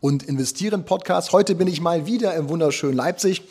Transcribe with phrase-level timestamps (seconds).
[0.00, 1.32] und Investieren Podcast.
[1.32, 3.42] Heute bin ich mal wieder im wunderschönen Leipzig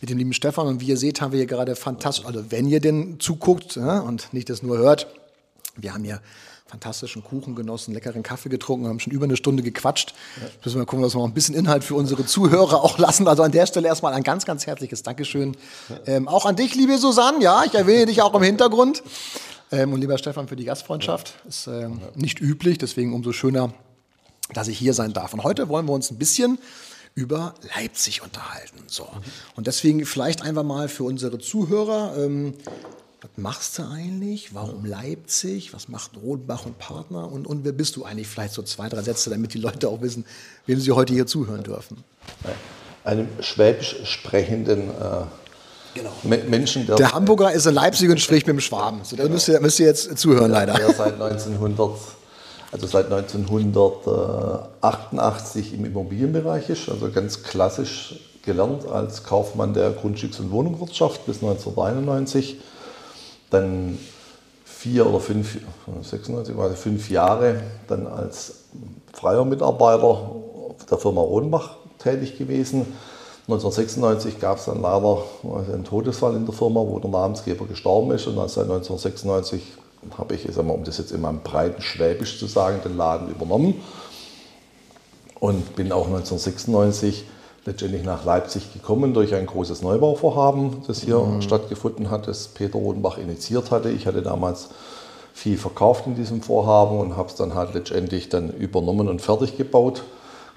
[0.00, 2.66] mit dem lieben Stefan und wie ihr seht, haben wir hier gerade fantastisch, also wenn
[2.66, 5.08] ihr denn zuguckt ja, und nicht das nur hört,
[5.76, 6.20] wir haben hier
[6.66, 10.14] fantastischen Kuchen genossen, leckeren Kaffee getrunken, haben schon über eine Stunde gequatscht.
[10.40, 10.48] Ja.
[10.64, 13.28] Müssen wir gucken, dass wir noch ein bisschen Inhalt für unsere Zuhörer auch lassen.
[13.28, 15.56] Also an der Stelle erstmal ein ganz, ganz herzliches Dankeschön.
[15.88, 15.96] Ja.
[16.06, 17.42] Ähm, auch an dich, liebe Susanne.
[17.42, 19.02] Ja, ich erwähne dich auch im Hintergrund.
[19.70, 21.34] Ähm, und lieber Stefan, für die Gastfreundschaft.
[21.48, 23.72] Ist ähm, nicht üblich, deswegen umso schöner,
[24.52, 25.32] dass ich hier sein darf.
[25.32, 26.58] Und heute wollen wir uns ein bisschen
[27.14, 28.82] über Leipzig unterhalten.
[28.86, 29.08] So.
[29.56, 32.54] Und deswegen vielleicht einfach mal für unsere Zuhörer, ähm,
[33.20, 34.54] was machst du eigentlich?
[34.54, 35.72] Warum Leipzig?
[35.72, 37.30] Was macht Rodenbach und Partner?
[37.30, 38.26] Und, und wer bist du eigentlich?
[38.26, 40.26] Vielleicht so zwei, drei Sätze, damit die Leute auch wissen,
[40.66, 42.04] wem sie heute hier zuhören dürfen.
[43.04, 45.24] Einem schwäbisch sprechenden äh
[45.94, 46.10] Genau.
[46.24, 46.86] Menschen.
[46.86, 49.04] Der, der Hamburger ist in Leipzig und spricht mit dem Schwaben.
[49.04, 50.74] So, da müsst ihr, müsst ihr jetzt zuhören, leider.
[50.74, 51.98] Der seit 1900,
[52.74, 60.50] also seit 1988 im Immobilienbereich ist, also ganz klassisch gelernt als Kaufmann der Grundstücks- und
[60.50, 62.56] Wohnungswirtschaft bis 1991.
[63.50, 63.96] Dann
[64.64, 65.58] vier oder fünf,
[66.02, 68.64] 96, also fünf Jahre dann als
[69.12, 70.32] freier Mitarbeiter
[70.90, 72.86] der Firma Rohnbach tätig gewesen
[73.46, 75.22] 1996 gab es dann leider
[75.70, 78.26] einen Todesfall in der Firma, wo der Namensgeber gestorben ist.
[78.26, 79.60] Und seit 1996
[80.18, 83.28] habe ich, sag mal, um das jetzt in meinem breiten Schwäbisch zu sagen, den Laden
[83.28, 83.80] übernommen.
[85.40, 87.24] Und bin auch 1996
[87.66, 91.42] letztendlich nach Leipzig gekommen durch ein großes Neubauvorhaben, das hier mhm.
[91.42, 93.90] stattgefunden hat, das Peter Rodenbach initiiert hatte.
[93.90, 94.70] Ich hatte damals
[95.32, 99.56] viel verkauft in diesem Vorhaben und habe es dann halt letztendlich dann übernommen und fertig
[99.56, 100.02] gebaut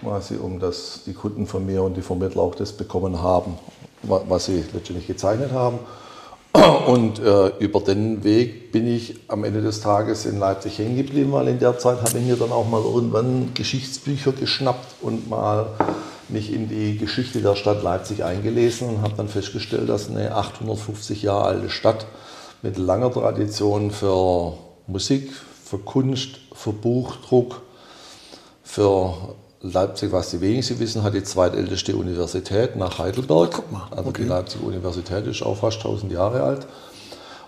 [0.02, 3.57] quasi um dass die Kunden von mir und die Vermittler auch das bekommen haben,
[4.03, 5.80] was sie letztendlich gezeichnet haben.
[6.88, 11.31] Und äh, über den Weg bin ich am Ende des Tages in Leipzig hängen geblieben,
[11.31, 15.68] weil in der Zeit habe ich mir dann auch mal irgendwann Geschichtsbücher geschnappt und mal
[16.29, 21.22] mich in die Geschichte der Stadt Leipzig eingelesen und habe dann festgestellt, dass eine 850
[21.22, 22.07] Jahre alte Stadt
[22.63, 24.53] mit langer Tradition für
[24.88, 25.31] Musik,
[25.63, 27.62] für Kunst, für Buchdruck,
[28.63, 29.13] für
[29.62, 33.51] Leipzig, was die wenigsten wissen, hat die zweitälteste Universität nach Heidelberg.
[33.53, 33.88] Guck mal.
[33.90, 34.23] Also okay.
[34.23, 36.68] die Leipzig Universität ist auch fast 1000 Jahre alt.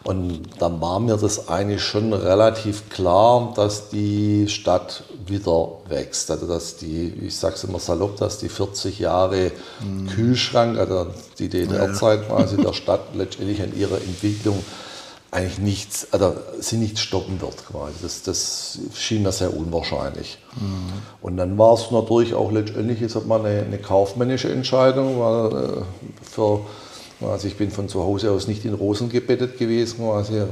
[0.04, 6.32] Und dann war mir das eigentlich schon relativ klar, dass die Stadt wieder wächst.
[6.32, 10.08] Also dass die, ich sage es immer salopp, dass die 40 Jahre mhm.
[10.08, 14.64] Kühlschrank, also die DDR-Zeit quasi der Stadt letztendlich an ihrer Entwicklung
[15.32, 17.94] eigentlich nichts, also sie nicht stoppen wird quasi.
[18.02, 20.40] Das, das schien mir sehr unwahrscheinlich.
[20.56, 21.02] Mhm.
[21.22, 25.82] Und dann war es natürlich auch letztendlich jetzt mal eine, eine kaufmännische Entscheidung, weil äh,
[26.24, 26.62] für
[27.22, 29.98] also ich bin von zu Hause aus nicht in Rosen gebettet gewesen.
[30.00, 30.46] Quasi, äh,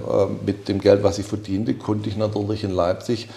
[0.45, 3.29] mit dem Geld, was ich verdiente, konnte ich natürlich in Leipzig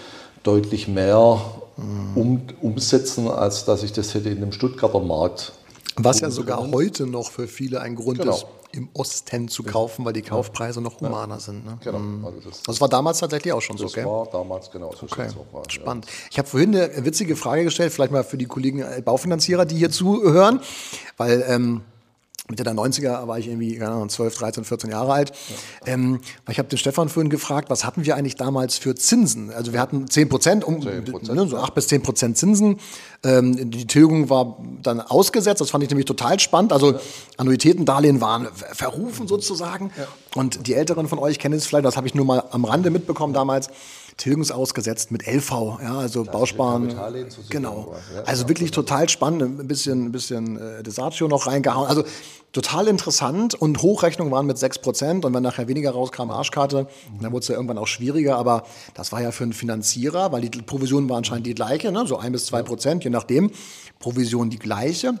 [0.43, 1.39] deutlich mehr
[1.77, 2.17] mhm.
[2.17, 5.53] um, umsetzen, als dass ich das hätte in dem Stuttgarter Markt.
[5.95, 8.35] Was ja sogar heute noch für viele ein Grund genau.
[8.35, 11.65] ist, im Osten zu kaufen, weil die Kaufpreise noch humaner sind.
[11.65, 11.77] Ne?
[11.83, 11.99] Genau.
[11.99, 12.25] Mhm.
[12.25, 14.03] Also das, das, war damals tatsächlich auch schon so, gell?
[14.03, 15.05] Das war damals genau so.
[15.05, 15.27] Okay.
[15.51, 16.05] War, Spannend.
[16.05, 16.11] Ja.
[16.31, 19.91] Ich habe vorhin eine witzige Frage gestellt, vielleicht mal für die Kollegen Baufinanzierer, die hier
[19.91, 20.61] zuhören,
[21.17, 21.81] weil ähm,
[22.51, 25.31] Mitte der 90er war ich irgendwie Ahnung, 12, 13, 14 Jahre alt.
[25.85, 25.93] Ja.
[25.93, 29.51] Ähm, ich habe den Stefan vorhin gefragt, was hatten wir eigentlich damals für Zinsen?
[29.51, 32.79] Also wir hatten 10 Prozent, um, 10%, ne, so 8 bis 10 Prozent Zinsen.
[33.23, 36.73] Ähm, die Tilgung war dann ausgesetzt, das fand ich nämlich total spannend.
[36.73, 36.99] Also ja.
[37.37, 39.91] Annuitätendarlehen waren verrufen sozusagen.
[39.97, 40.07] Ja.
[40.35, 42.89] Und die Älteren von euch kennen es vielleicht, das habe ich nur mal am Rande
[42.89, 43.69] mitbekommen damals
[44.21, 46.93] tilgungsausgesetzt mit LV, ja, also das Bausparen.
[47.49, 47.95] Genau.
[48.15, 48.83] Ja, also wirklich genau.
[48.83, 51.87] total spannend, ein bisschen, ein bisschen äh, Desatio noch reingehauen.
[51.87, 52.03] Also
[52.51, 57.23] total interessant und Hochrechnungen waren mit 6% und wenn nachher weniger rauskam, Arschkarte, mhm.
[57.23, 58.63] dann wurde es ja irgendwann auch schwieriger, aber
[58.93, 62.05] das war ja für einen Finanzierer, weil die Provision war anscheinend die gleiche, ne?
[62.05, 63.49] so 1 bis 2 Prozent, je nachdem,
[63.97, 65.15] Provision die gleiche.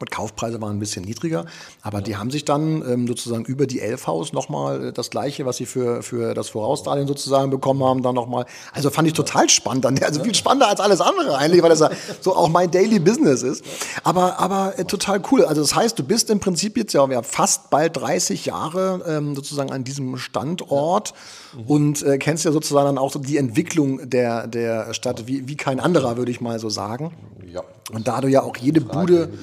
[0.00, 1.44] Und Kaufpreise waren ein bisschen niedriger,
[1.82, 5.56] aber die haben sich dann ähm, sozusagen über die Elfhaus nochmal äh, das Gleiche, was
[5.56, 8.46] sie für, für das Vorausdarlehen sozusagen bekommen haben, dann nochmal.
[8.72, 11.90] Also fand ich total spannend, also viel spannender als alles andere eigentlich, weil das ja
[12.20, 13.64] so auch mein Daily Business ist.
[14.04, 15.44] Aber, aber äh, total cool.
[15.44, 19.34] Also das heißt, du bist im Prinzip jetzt ja, ja fast bald 30 Jahre ähm,
[19.34, 21.12] sozusagen an diesem Standort
[21.56, 21.64] mhm.
[21.66, 25.56] und äh, kennst ja sozusagen dann auch so die Entwicklung der, der Stadt wie, wie
[25.56, 27.12] kein anderer, würde ich mal so sagen.
[27.52, 27.64] Ja.
[27.92, 29.38] Und da du ja auch jede Frage, Bude.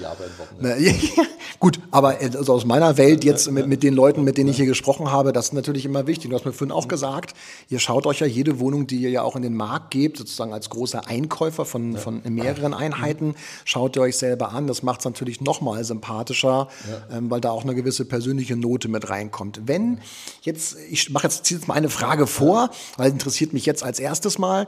[1.59, 4.65] Gut, aber also aus meiner Welt jetzt mit, mit den Leuten, mit denen ich hier
[4.65, 6.29] gesprochen habe, das ist natürlich immer wichtig.
[6.29, 7.33] Du hast mir vorhin auch gesagt,
[7.69, 10.53] ihr schaut euch ja jede Wohnung, die ihr ja auch in den Markt gebt, sozusagen
[10.53, 14.67] als großer Einkäufer von, von mehreren Einheiten, schaut ihr euch selber an.
[14.67, 16.67] Das macht es natürlich nochmal sympathischer,
[17.11, 19.61] ähm, weil da auch eine gewisse persönliche Note mit reinkommt.
[19.65, 19.99] Wenn
[20.41, 23.99] jetzt, ich mache jetzt, ziehe jetzt mal eine Frage vor, weil interessiert mich jetzt als
[23.99, 24.67] erstes mal,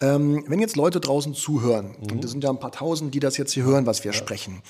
[0.00, 2.12] ähm, wenn jetzt Leute draußen zuhören, mhm.
[2.12, 4.62] und das sind ja ein paar tausend, die das jetzt hier hören, was wir sprechen.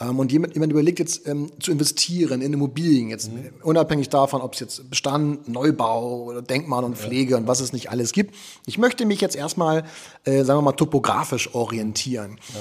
[0.00, 3.50] Ähm, und jemand, jemand überlegt jetzt ähm, zu investieren in Immobilien, jetzt mhm.
[3.62, 7.36] unabhängig davon, ob es jetzt Bestand, Neubau oder Denkmal und Pflege ja.
[7.36, 8.34] und was es nicht alles gibt.
[8.66, 9.84] Ich möchte mich jetzt erstmal,
[10.24, 12.38] äh, sagen wir mal, topografisch orientieren.
[12.54, 12.60] Ja.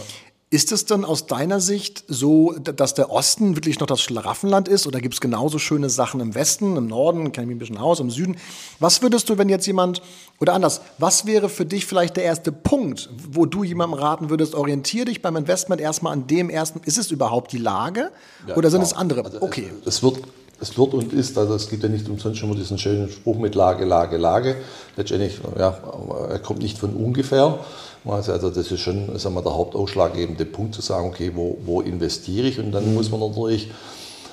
[0.51, 4.87] Ist es denn aus deiner Sicht so, dass der Osten wirklich noch das Schlaraffenland ist
[4.87, 7.77] oder gibt es genauso schöne Sachen im Westen, im Norden, kenne ich mich ein bisschen
[7.77, 8.35] aus, im Süden?
[8.79, 10.01] Was würdest du, wenn jetzt jemand,
[10.39, 14.55] oder anders, was wäre für dich vielleicht der erste Punkt, wo du jemandem raten würdest,
[14.55, 18.09] orientiere dich beim Investment erstmal an dem ersten, ist es überhaupt die Lage
[18.47, 18.91] ja, oder sind klar.
[18.91, 19.25] es andere?
[19.25, 19.71] Also okay.
[19.81, 20.23] Es, es, wird,
[20.61, 23.37] es wird und ist, also es gibt ja nicht umsonst schon mal diesen schönen Spruch
[23.37, 24.55] mit Lage, Lage, Lage.
[24.97, 25.77] Letztendlich, ja,
[26.29, 27.59] er kommt nicht von ungefähr.
[28.05, 32.47] Also das ist schon sagen wir, der hauptausschlaggebende Punkt zu sagen, okay, wo, wo investiere
[32.47, 32.59] ich?
[32.59, 32.95] Und dann mhm.
[32.95, 33.69] muss man natürlich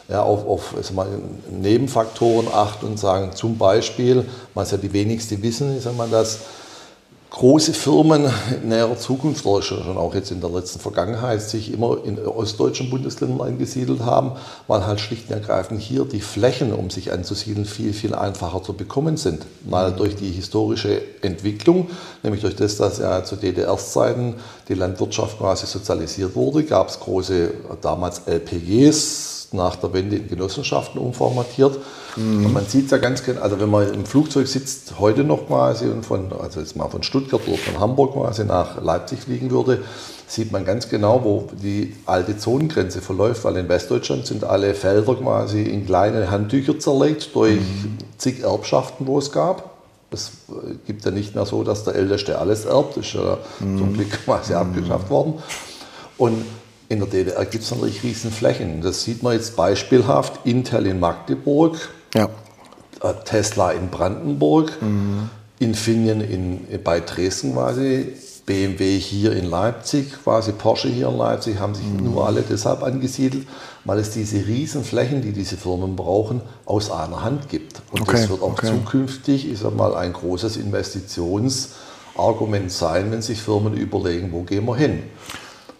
[0.08, 1.08] ja, auf, auf mal,
[1.50, 4.25] Nebenfaktoren achten und sagen, zum Beispiel,
[4.55, 6.40] was ja die wenigsten wissen, ist einmal, dass
[7.31, 8.31] große Firmen
[8.62, 12.88] in näherer Zukunft oder schon auch jetzt in der letzten Vergangenheit sich immer in ostdeutschen
[12.88, 14.32] Bundesländern angesiedelt haben,
[14.69, 18.73] weil halt schlicht und ergreifend hier die Flächen, um sich anzusiedeln, viel, viel einfacher zu
[18.73, 19.44] bekommen sind.
[19.69, 21.90] Mal durch die historische Entwicklung,
[22.23, 24.34] nämlich durch das, dass ja zu DDR-Zeiten
[24.69, 27.52] die Landwirtschaft quasi sozialisiert wurde, gab es große,
[27.82, 31.79] damals LPGs, nach der Wende in Genossenschaften umformatiert.
[32.16, 32.46] Mhm.
[32.46, 35.46] Und man sieht es ja ganz genau, also wenn man im Flugzeug sitzt, heute noch
[35.46, 39.50] quasi und von, also jetzt mal von Stuttgart oder von Hamburg quasi nach Leipzig fliegen
[39.50, 39.82] würde,
[40.26, 45.14] sieht man ganz genau, wo die alte Zonengrenze verläuft, weil in Westdeutschland sind alle Felder
[45.14, 47.98] quasi in kleine Handtücher zerlegt durch mhm.
[48.19, 49.76] zig Erbschaften, wo es gab.
[50.10, 50.32] Es
[50.86, 53.78] gibt ja nicht mehr so, dass der Älteste alles erbt, ist ja mhm.
[53.78, 54.58] zum Glück quasi mhm.
[54.58, 55.34] abgeschafft worden.
[56.19, 56.44] Und
[56.88, 58.80] in der DDR gibt es natürlich riesen Flächen.
[58.80, 60.40] Das sieht man jetzt beispielhaft.
[60.44, 61.76] Intel in Magdeburg,
[62.16, 62.28] ja.
[63.02, 65.28] Äh, Tesla in Brandenburg, mhm.
[65.58, 68.12] Infineon in, bei Dresden quasi,
[68.46, 72.12] BMW hier in Leipzig, quasi Porsche hier in Leipzig, haben sich mhm.
[72.12, 73.48] nur alle deshalb angesiedelt,
[73.84, 77.82] weil es diese riesen Flächen, die diese Firmen brauchen, aus einer Hand gibt.
[77.90, 78.12] Und okay.
[78.12, 78.69] das wird auch okay.
[78.69, 84.76] zukünftig, ich sag mal, ein großes Investitionsargument sein, wenn sich Firmen überlegen, wo gehen wir
[84.76, 85.02] hin.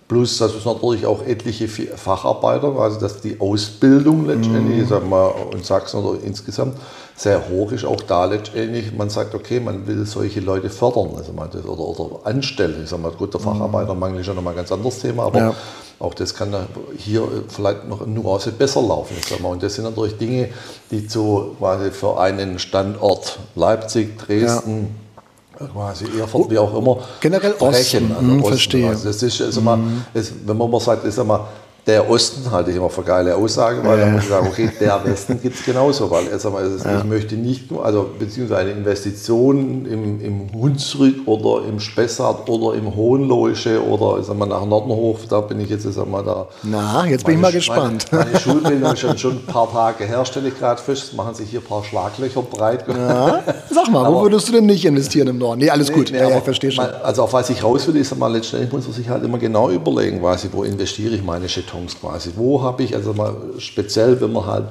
[0.09, 4.89] Plus, dass es natürlich auch etliche Facharbeiter, also dass die Ausbildung letztendlich, mm.
[4.89, 6.77] sagen wir in Sachsen oder insgesamt
[7.17, 7.85] sehr hoch ist.
[7.85, 12.25] Auch da letztendlich, man sagt, okay, man will solche Leute fördern also man oder, oder
[12.25, 12.83] anstellen.
[12.85, 13.47] Ich sage mal, gut, der mhm.
[13.47, 15.55] Facharbeitermangel ist ja nochmal ein ganz anderes Thema, aber ja.
[15.99, 16.55] auch das kann
[16.97, 19.17] hier vielleicht noch eine Nuance besser laufen.
[19.19, 19.49] Ich sag mal.
[19.49, 20.51] Und das sind natürlich Dinge,
[20.93, 25.06] die zu quasi für einen Standort Leipzig, Dresden, ja
[25.73, 28.11] quasi Erfurt, wie auch immer, generell sprechen.
[28.11, 28.49] Osten, also mhm, Osten.
[28.49, 28.89] verstehe.
[28.89, 29.65] Also das ist also mhm.
[29.65, 29.79] mal,
[30.15, 31.49] es, wenn man mal sagt, ist immer
[31.87, 34.05] der Osten halte ich immer für geile Aussage, weil ja.
[34.05, 36.99] dann muss ich sagen, okay, der Westen gibt es genauso, weil also, ja.
[36.99, 42.77] ich möchte nicht nur, also beziehungsweise eine Investition im, im Hunsrück oder im Spessart oder
[42.77, 46.49] im Hohenloische oder sag mal, nach Nordernhof, da bin ich jetzt sag mal, da.
[46.65, 48.07] Na, jetzt bin ich mal gespannt.
[48.11, 51.37] Meine, meine Schulbildung ist schon, schon ein paar Tage her, stelle ich gerade fest, machen
[51.37, 52.85] sich hier ein paar Schlaglöcher breit.
[52.89, 53.45] Ja.
[53.71, 55.61] Sag mal, aber, wo würdest du denn nicht investieren im Norden?
[55.61, 56.85] Nee, alles nee, gut, nee, ja, ja, ich verstehe schon.
[56.85, 59.71] Also auf was ich raus will, ist mal letztendlich muss man sich halt immer genau
[59.71, 62.31] überlegen, quasi, wo investiere ich meine Jetons Kartons quasi.
[62.37, 64.65] Wo habe ich, also mal speziell, wenn man halt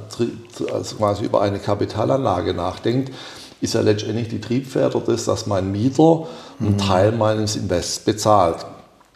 [0.72, 3.12] also quasi über eine Kapitalanlage nachdenkt,
[3.62, 6.28] ist ja letztendlich die Triebfeder das, dass mein Mieter
[6.60, 6.78] einen mhm.
[6.78, 8.66] Teil meines Invests bezahlt.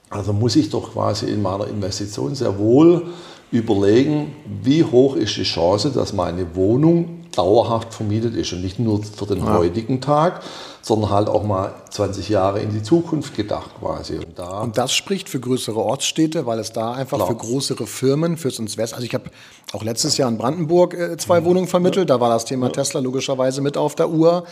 [0.09, 3.07] Also muss ich doch quasi in meiner Investition sehr wohl
[3.51, 9.01] überlegen, wie hoch ist die Chance, dass meine Wohnung dauerhaft vermietet ist und nicht nur
[9.01, 9.57] für den ja.
[9.57, 10.41] heutigen Tag,
[10.81, 14.17] sondern halt auch mal 20 Jahre in die Zukunft gedacht quasi.
[14.17, 17.27] Und, da und das spricht für größere Ortsstädte, weil es da einfach klar.
[17.29, 19.29] für größere Firmen, fürs Invest, also ich habe
[19.71, 21.39] auch letztes Jahr in Brandenburg äh, zwei.
[21.45, 24.43] Wohnungen vermittelt, da war das Thema Tesla logischerweise mit auf der Uhr.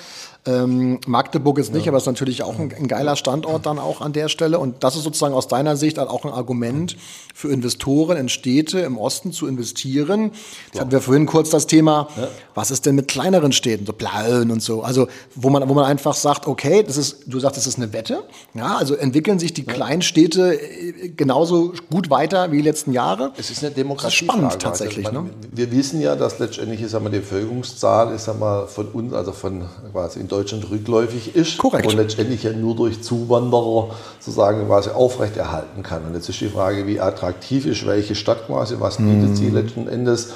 [0.45, 1.91] Ähm, Magdeburg ist nicht, ja.
[1.91, 4.59] aber es ist natürlich auch ein, ein, geiler Standort dann auch an der Stelle.
[4.59, 6.95] Und das ist sozusagen aus deiner Sicht auch ein Argument
[7.33, 10.31] für Investoren in Städte im Osten zu investieren.
[10.65, 10.81] Jetzt ja.
[10.81, 12.07] hatten wir vorhin kurz das Thema,
[12.55, 14.83] was ist denn mit kleineren Städten, so Plauen und so.
[14.83, 17.93] Also wo man, wo man einfach sagt, okay, das ist, du sagst, das ist eine
[17.93, 18.23] Wette.
[18.53, 23.31] Ja, also entwickeln sich die kleinen Städte äh, genauso gut weiter wie die letzten Jahre.
[23.37, 24.13] Es ist eine Demokratie.
[24.13, 25.05] Ist spannend also tatsächlich.
[25.05, 25.33] Also man, ne?
[25.51, 28.29] Wir wissen ja, dass letztendlich ist, die Bevölkerungszahl ist,
[28.67, 31.87] von uns, also von quasi in Deutschland rückläufig ist Korrekt.
[31.87, 36.05] und letztendlich ja nur durch Zuwanderer sozusagen quasi aufrechterhalten kann.
[36.05, 39.35] Und jetzt ist die Frage, wie attraktiv ist welche Stadt quasi, was bietet mhm.
[39.35, 40.33] sie letzten Endes,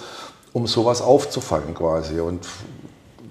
[0.53, 2.19] um sowas aufzufangen quasi.
[2.19, 2.45] Und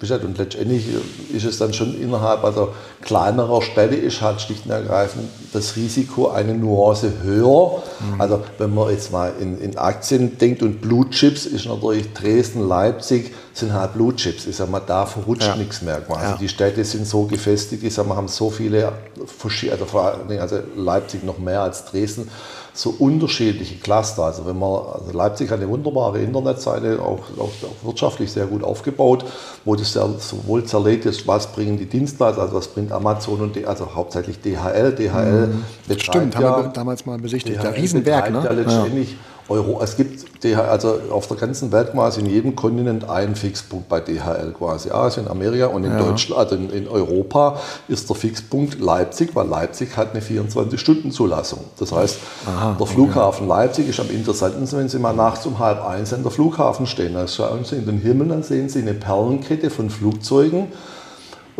[0.09, 0.87] und letztendlich
[1.31, 2.69] ist es dann schon innerhalb also
[3.01, 7.83] kleinerer Städte ist halt schlicht und ergreifend das Risiko eine Nuance höher.
[7.99, 8.19] Mhm.
[8.19, 12.67] Also wenn man jetzt mal in, in Aktien denkt und Blue Chips ist natürlich Dresden,
[12.67, 14.47] Leipzig sind halt Blue Chips.
[14.47, 15.55] Ich sag mal, da verrutscht ja.
[15.55, 16.31] nichts mehr quasi.
[16.31, 16.37] Ja.
[16.37, 18.93] Die Städte sind so gefestigt, ich sag mal, haben so viele,
[19.71, 22.27] also vor allem also Leipzig noch mehr als Dresden
[22.73, 24.23] so unterschiedliche Cluster.
[24.23, 28.63] Also wenn man, also Leipzig hat eine wunderbare Internetseite, auch, auch, auch wirtschaftlich sehr gut
[28.63, 29.25] aufgebaut,
[29.65, 33.65] wo das ja sowohl zerlegt ist, was bringen die Dienstleister, also was bringt Amazon und
[33.65, 34.93] also hauptsächlich DHL.
[34.93, 35.99] DHL mhm.
[35.99, 37.57] Stimmt, ja, haben wir damals mal besichtigt.
[37.57, 38.41] DHL der Riesenwerk, ne?
[38.43, 39.17] Ja letztendlich ja.
[39.49, 43.89] Euro, es gibt DHL, also auf der ganzen Welt quasi in jedem Kontinent einen Fixpunkt
[43.89, 44.89] bei DHL quasi.
[44.91, 45.99] Asien, Amerika und in ja.
[45.99, 51.59] Deutschland, also in, in, Europa ist der Fixpunkt Leipzig, weil Leipzig hat eine 24-Stunden-Zulassung.
[51.77, 52.17] Das heißt,
[52.47, 53.61] Aha, der Flughafen okay.
[53.61, 57.13] Leipzig ist am interessantesten, wenn Sie mal nachts um halb eins an der Flughafen stehen.
[57.13, 60.67] Dann schauen Sie in den Himmel, dann sehen Sie eine Perlenkette von Flugzeugen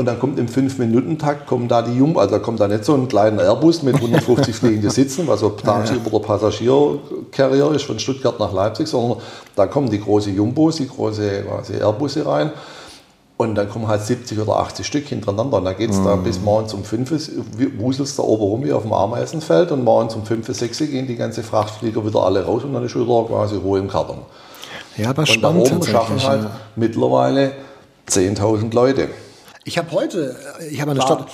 [0.02, 2.96] und dann kommt im 5-Minuten-Takt, kommen da die Jumbo, also da kommt da nicht so
[2.96, 8.40] ein kleiner Airbus mit 150 fliegende Sitzen, was so tagsüber der Passagiercarrier ist von Stuttgart
[8.40, 9.20] nach Leipzig, sondern
[9.56, 12.52] da kommen die großen Jumbos, die großen quasi Airbusse rein.
[13.38, 15.58] Und dann kommen halt 70 oder 80 Stück hintereinander.
[15.58, 16.06] Und dann geht es mhm.
[16.06, 17.12] da bis morgens um 5
[17.78, 19.72] wuselst da oben rum wie auf dem Ameisenfeld.
[19.72, 22.96] Und morgens um 5, 6 gehen die ganze Frachtflieger wieder alle raus und dann ist
[22.96, 24.20] wieder quasi Ruhe im Karton.
[24.98, 25.68] Ja, aber und spannend.
[25.68, 26.52] Da oben schaffen halt ja.
[26.76, 27.54] mittlerweile
[28.10, 29.10] 10.000 Leute.
[29.64, 31.28] Ich habe heute, äh, ich habe eine Stadt,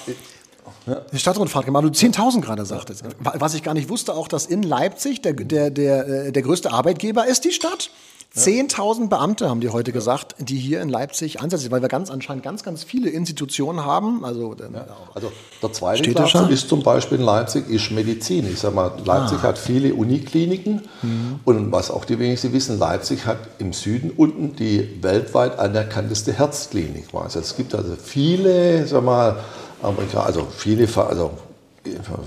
[0.86, 1.01] ja.
[1.10, 3.03] eine Stadtrundfahrt gemacht, du 10.000 gerade sagtest.
[3.19, 6.72] Was ich gar nicht wusste, auch, dass in Leipzig der, der, der, äh, der größte
[6.72, 7.89] Arbeitgeber ist die Stadt.
[8.36, 12.43] 10.000 Beamte haben die heute gesagt, die hier in Leipzig ansässig weil wir ganz anscheinend
[12.43, 14.24] ganz, ganz viele Institutionen haben.
[14.24, 15.31] Also, ja, also
[15.62, 18.48] der zweite Cluster ist zum Beispiel in Leipzig ist Medizin.
[18.51, 19.43] Ich sage mal, Leipzig ah.
[19.43, 21.39] hat viele Unikliniken mhm.
[21.46, 27.07] und was auch die wenigsten wissen, Leipzig hat im Süden unten die weltweit anerkannteste Herzklinik.
[27.13, 29.38] Also es gibt also viele, sag mal,
[29.81, 31.31] Amerika, also viele, also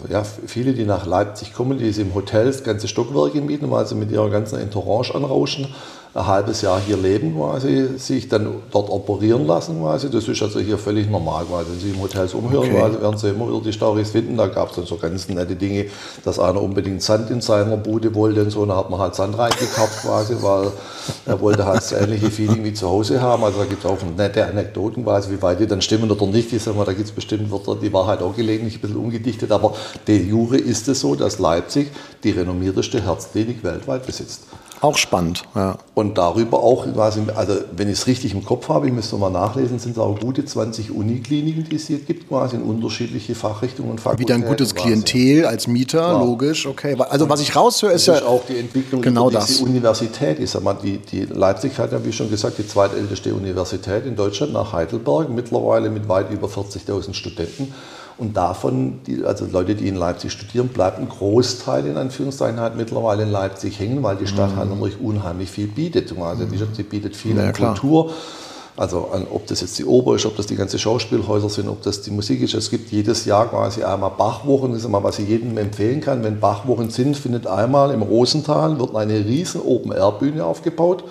[0.08, 4.10] ja, viele, die nach Leipzig kommen, die im Hotels ganze Stockwerke mieten, weil sie mit
[4.10, 5.68] ihrer ganzen Entourage anrauschen
[6.12, 10.10] ein halbes Jahr hier leben quasi, sich dann dort operieren lassen quasi.
[10.10, 11.70] Das ist also hier völlig normal quasi.
[11.70, 12.78] Wenn Sie im Hotels umhören, okay.
[12.78, 14.36] quasi, werden Sie immer wieder die Stories finden.
[14.36, 15.86] Da gab es dann so ganz nette Dinge,
[16.24, 18.62] dass einer unbedingt Sand in seiner Bude wollte und so.
[18.62, 20.72] Und da hat man halt Sand reingekauft quasi, weil
[21.26, 23.44] er wollte halt das ähnliche Feeling wie zu Hause haben.
[23.44, 26.52] Also da gibt es auch nette Anekdoten quasi, wie weit die dann stimmen oder nicht.
[26.52, 29.52] Ich sag mal, da gibt es bestimmt Wörter, die Wahrheit auch gelegentlich ein bisschen umgedichtet.
[29.52, 29.74] Aber
[30.08, 31.92] de jure ist es so, dass Leipzig
[32.24, 34.42] die renommierteste Herzklinik weltweit besitzt.
[34.82, 35.76] Auch spannend, ja.
[35.94, 37.20] Und darüber auch, also
[37.76, 40.42] wenn ich es richtig im Kopf habe, ich müsste mal nachlesen, sind es auch gute
[40.42, 44.36] 20 Unikliniken, die es hier gibt, quasi in unterschiedliche Fachrichtungen und Fakultäten.
[44.36, 44.88] Wieder ein gutes quasi.
[44.88, 46.24] Klientel als Mieter, Klar.
[46.24, 46.96] logisch, okay.
[47.10, 49.60] Also was ich raushöre, ist, ist ja auch die Entwicklung genau über das.
[49.60, 50.40] Universität.
[50.40, 54.16] Ich sag mal, die, die Leipzig hat ja, wie schon gesagt, die zweitälteste Universität in
[54.16, 57.74] Deutschland nach Heidelberg, mittlerweile mit weit über 40.000 Studenten.
[58.20, 62.76] Und davon, die, also Leute, die in Leipzig studieren, bleibt ein Großteil in Anführungszeichen halt
[62.76, 64.56] mittlerweile in Leipzig hängen, weil die Stadt mhm.
[64.56, 66.12] halt natürlich unheimlich viel bietet.
[66.20, 68.12] Also die Stadt bietet viel ja, an Kultur.
[68.76, 71.82] Also an, ob das jetzt die Oper ist, ob das die ganzen Schauspielhäuser sind, ob
[71.82, 72.52] das die Musik ist.
[72.52, 76.22] Es gibt jedes Jahr quasi einmal Bachwochen, das ist mal, was ich jedem empfehlen kann.
[76.22, 81.04] Wenn Bachwochen sind, findet einmal im Rosental wird eine riesen Open-Air-Bühne aufgebaut.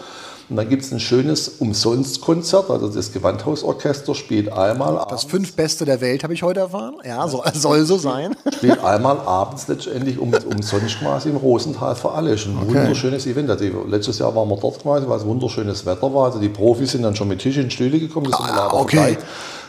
[0.50, 5.22] Und dann gibt es ein schönes Umsonstkonzert, also das Gewandhausorchester spielt einmal abends.
[5.22, 6.96] Das fünf Beste der Welt habe ich heute erfahren.
[7.06, 8.36] Ja, so, soll so sein.
[8.56, 12.34] Spielt einmal abends letztendlich um, umsonst quasi im Rosenthal für alle.
[12.34, 12.80] Ist ein okay.
[12.80, 13.52] wunderschönes Event.
[13.52, 16.26] Also letztes Jahr waren wir dort quasi, weil es wunderschönes Wetter war.
[16.26, 18.32] Also die Profis sind dann schon mit Tisch und Stühle gekommen.
[18.32, 19.18] Das ah, okay.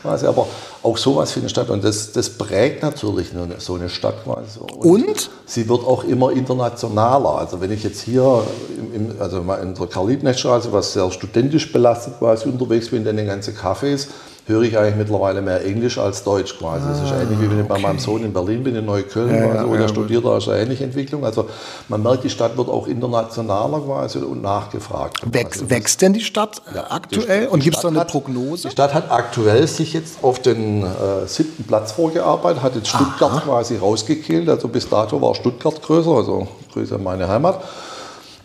[0.01, 0.47] Quasi, aber
[0.83, 1.69] auch sowas für eine Stadt.
[1.69, 4.59] Und das, das prägt natürlich so eine Stadt quasi.
[4.59, 5.29] Und, Und?
[5.45, 7.35] Sie wird auch immer internationaler.
[7.35, 8.43] Also wenn ich jetzt hier
[8.77, 13.27] im, im, also in der Karl-Liebknecht-Straße, was sehr studentisch belastet quasi unterwegs bin, in den
[13.27, 14.07] ganzen Cafés,
[14.47, 16.87] höre ich eigentlich mittlerweile mehr Englisch als Deutsch quasi.
[16.87, 19.47] das ist ähnlich wie wenn ich bei meinem Sohn in Berlin bin, in Neukölln, ja,
[19.47, 21.23] quasi, wo ja, studiert, da ist eine ähnliche Entwicklung.
[21.23, 21.47] Also
[21.87, 25.21] man merkt, die Stadt wird auch internationaler quasi und nachgefragt.
[25.31, 27.41] Wächst, wächst denn die Stadt ja, aktuell?
[27.41, 28.67] Die, und gibt es da eine hat, Prognose?
[28.67, 33.31] Die Stadt hat aktuell sich jetzt auf den äh, siebten Platz vorgearbeitet, hat jetzt Stuttgart
[33.31, 33.41] Aha.
[33.41, 34.49] quasi rausgekillt.
[34.49, 37.61] Also bis dato war Stuttgart größer, also größer meine Heimat.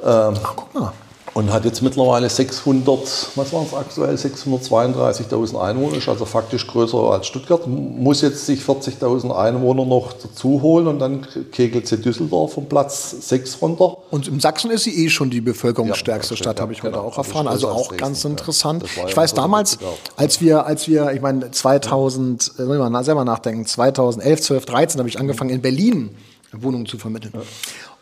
[0.04, 0.92] Ähm, Ach, guck mal
[1.36, 6.96] und hat jetzt mittlerweile 600, was waren es aktuell, 632.000 Einwohner, ist also faktisch größer
[6.96, 12.54] als Stuttgart, muss jetzt sich 40.000 Einwohner noch dazu holen und dann kegelt sie Düsseldorf
[12.54, 13.98] vom Platz 6 runter.
[14.10, 17.06] Und in Sachsen ist sie eh schon die bevölkerungsstärkste ja, Stadt, habe ich genau, heute
[17.06, 18.84] auch erfahren, also auch Dresden, ganz interessant.
[18.96, 19.76] Ja, ich weiß damals,
[20.16, 22.64] als wir, als wir, ich meine 2000, ja.
[22.64, 26.16] äh, mal selber nachdenken, 2011, 12, 13 habe ich angefangen in Berlin
[26.52, 27.32] Wohnungen zu vermitteln.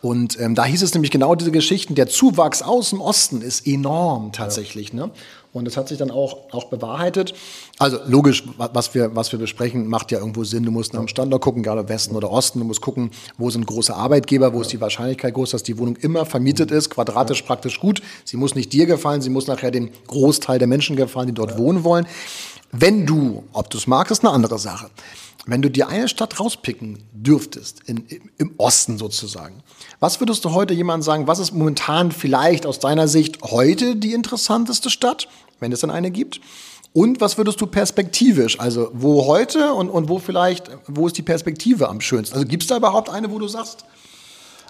[0.05, 3.67] Und ähm, da hieß es nämlich genau diese Geschichten, der Zuwachs aus dem Osten ist
[3.67, 4.91] enorm tatsächlich.
[4.91, 5.07] Ja.
[5.07, 5.11] Ne?
[5.55, 7.33] Und das hat sich dann auch, auch bewahrheitet.
[7.79, 10.63] Also logisch, was wir, was wir besprechen, macht ja irgendwo Sinn.
[10.63, 12.59] Du musst nach dem Standort gucken, gerade Westen oder Osten.
[12.59, 15.97] Du musst gucken, wo sind große Arbeitgeber, wo ist die Wahrscheinlichkeit groß, dass die Wohnung
[15.97, 18.03] immer vermietet ist, quadratisch praktisch gut.
[18.27, 21.53] Sie muss nicht dir gefallen, sie muss nachher dem Großteil der Menschen gefallen, die dort
[21.53, 21.57] ja.
[21.59, 22.07] wohnen wollen.
[22.73, 24.91] Wenn du, ob du es magst, ist eine andere Sache.
[25.47, 28.07] Wenn du dir eine Stadt rauspicken dürftest, in,
[28.39, 29.63] im Osten sozusagen,
[30.01, 34.15] was würdest du heute jemandem sagen, was ist momentan vielleicht aus deiner Sicht heute die
[34.15, 35.29] interessanteste Stadt,
[35.61, 36.41] wenn es denn eine gibt?
[36.95, 41.23] Und was würdest du perspektivisch, also wo heute und, und wo vielleicht, wo ist die
[41.23, 42.37] Perspektive am schönsten?
[42.37, 43.85] Also gibt es da überhaupt eine, wo du sagst,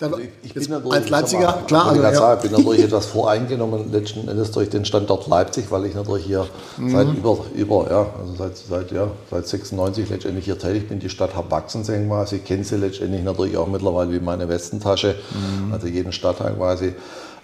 [0.00, 2.14] also ich, ich bin natürlich, als Leipziger, mal, klar, also, ja.
[2.14, 6.46] sagen, bin natürlich etwas voreingenommen, letzten Endes durch den Standort Leipzig, weil ich natürlich hier
[6.76, 6.90] mhm.
[6.90, 11.08] seit über, über, ja, also seit, seit, ja, seit 96 letztendlich hier tätig bin, die
[11.08, 15.72] Stadt habe wachsen sehen quasi, kenne sie letztendlich natürlich auch mittlerweile wie meine Westentasche, mhm.
[15.72, 16.94] also jeden Stadtteil quasi.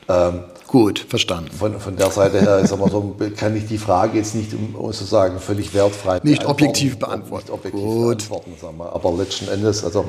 [0.08, 1.50] Ähm, Gut, verstanden.
[1.50, 4.92] Von, von der Seite her ist aber so, kann ich die Frage jetzt nicht um
[4.92, 7.46] sozusagen völlig wertfrei nicht objektiv beantworten.
[7.46, 8.18] Nicht objektiv Gut.
[8.18, 8.92] beantworten, sagen wir.
[8.92, 10.04] Aber letzten Endes, also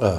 [0.00, 0.12] äh,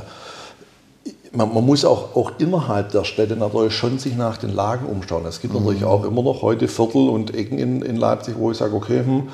[1.34, 5.26] man, man, muss auch, auch innerhalb der Städte natürlich schon sich nach den Lagen umschauen.
[5.26, 5.62] Es gibt mhm.
[5.62, 9.00] natürlich auch immer noch heute Viertel und Ecken in, in Leipzig, wo ich sage, okay,
[9.00, 9.30] hm,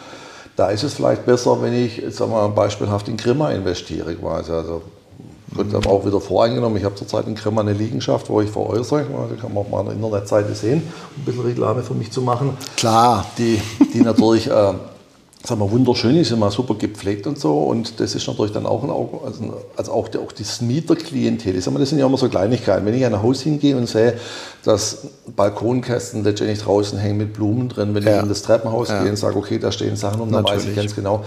[0.56, 4.52] da ist es vielleicht besser, wenn ich sagen wir, beispielhaft in Grimma investiere quasi.
[4.52, 4.84] Also
[5.56, 6.78] wird aber auch wieder voreingenommen.
[6.78, 9.06] Ich habe zurzeit in Grimma eine Liegenschaft, wo ich veräußere.
[9.30, 10.84] Da kann man auf meiner Internetseite sehen,
[11.16, 12.58] um ein bisschen Reklame für mich zu machen.
[12.78, 13.26] Klar.
[13.38, 13.62] Die,
[13.94, 14.74] die natürlich äh,
[15.46, 17.64] sagen wir, wunderschön ist, immer super gepflegt und so.
[17.64, 21.54] Und das ist natürlich dann auch ein Auge, also, also auch, die, auch das Mieterklientel.
[21.54, 22.86] das sind ja immer so Kleinigkeiten.
[22.86, 24.18] Wenn ich an ein Haus hingehe und sehe,
[24.64, 28.18] dass Balkonkästen letztendlich draußen hängen mit Blumen drin, wenn ja.
[28.18, 29.02] ich in das Treppenhaus ja.
[29.02, 31.26] gehe und sage, okay, da stehen Sachen und dann weiß ich ganz genau,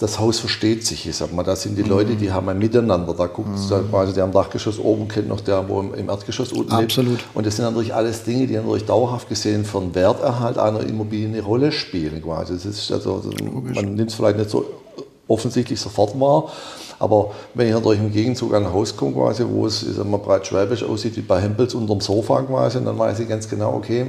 [0.00, 1.06] das Haus versteht sich.
[1.06, 3.12] Ich sag mal, das sind die Leute, die haben ein Miteinander.
[3.12, 3.90] Da guckt mhm.
[3.90, 7.12] quasi der am Dachgeschoss oben kennt noch der, wo im Erdgeschoss unten Absolut.
[7.12, 7.24] lebt.
[7.34, 11.28] Und das sind natürlich alles Dinge, die natürlich dauerhaft gesehen für den Werterhalt einer Immobilie
[11.28, 12.22] eine Rolle spielen.
[12.22, 12.54] Quasi.
[12.54, 13.22] Das ist also,
[13.74, 14.64] man nimmt es vielleicht nicht so
[15.28, 16.50] offensichtlich sofort wahr.
[16.98, 20.06] Aber wenn ich natürlich im Gegenzug an ein Haus komme, quasi, wo es ich sag
[20.06, 23.74] mal, breit schwäbisch aussieht, wie bei Hempels unterm Sofa quasi, dann weiß ich ganz genau,
[23.74, 24.06] okay,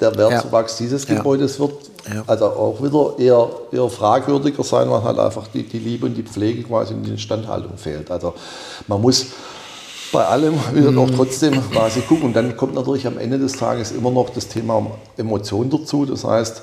[0.00, 0.84] der Wertzuwachs ja.
[0.84, 1.72] dieses Gebäudes wird
[2.12, 2.24] ja.
[2.26, 6.22] also auch wieder eher, eher fragwürdiger sein, weil halt einfach die, die Liebe und die
[6.22, 8.10] Pflege quasi in die Instandhaltung fehlt.
[8.10, 8.34] Also
[8.88, 9.26] man muss
[10.12, 10.96] bei allem wieder mhm.
[10.96, 12.26] noch trotzdem quasi gucken.
[12.26, 16.04] Und dann kommt natürlich am Ende des Tages immer noch das Thema Emotion dazu.
[16.04, 16.62] Das heißt,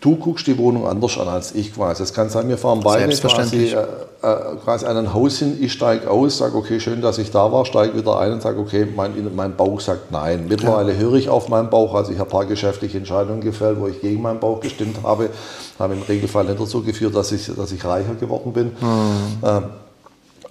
[0.00, 2.02] du guckst die Wohnung anders an als ich quasi.
[2.02, 5.72] Es kann sein, wir fahren beide quasi, äh, äh, quasi an ein Haus hin, ich
[5.72, 8.86] steige aus, sage, okay, schön, dass ich da war, steige wieder ein und sage, okay,
[8.94, 10.46] mein, mein Bauch sagt nein.
[10.48, 10.98] Mittlerweile ja.
[10.98, 14.00] höre ich auf meinen Bauch, also ich habe ein paar geschäftliche Entscheidungen gefällt, wo ich
[14.00, 15.30] gegen meinen Bauch gestimmt habe,
[15.78, 18.66] haben im Regelfall nicht dazu geführt, dass ich, dass ich reicher geworden bin.
[18.80, 19.44] Mhm.
[19.44, 19.62] Ähm,